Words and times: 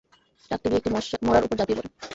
কাকটি 0.51 0.67
গিয়ে 0.69 0.79
একটি 0.79 0.89
মড়ার 1.27 1.43
উপর 1.45 1.55
ঝাপিয়ে 1.59 1.77
পড়ে। 1.77 1.89